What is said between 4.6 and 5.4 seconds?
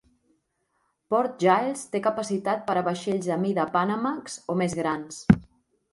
més grans.